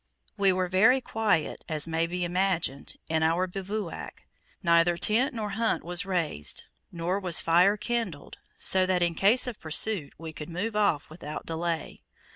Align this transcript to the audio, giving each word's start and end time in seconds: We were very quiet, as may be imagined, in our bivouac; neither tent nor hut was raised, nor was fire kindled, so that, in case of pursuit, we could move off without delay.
We 0.35 0.51
were 0.51 0.67
very 0.67 0.99
quiet, 0.99 1.63
as 1.69 1.87
may 1.87 2.07
be 2.07 2.23
imagined, 2.23 2.95
in 3.07 3.21
our 3.21 3.45
bivouac; 3.45 4.23
neither 4.63 4.97
tent 4.97 5.31
nor 5.35 5.49
hut 5.51 5.83
was 5.83 6.07
raised, 6.07 6.63
nor 6.91 7.19
was 7.19 7.39
fire 7.39 7.77
kindled, 7.77 8.39
so 8.57 8.87
that, 8.87 9.03
in 9.03 9.13
case 9.13 9.45
of 9.45 9.59
pursuit, 9.59 10.13
we 10.17 10.33
could 10.33 10.49
move 10.49 10.75
off 10.75 11.11
without 11.11 11.45
delay. 11.45 12.01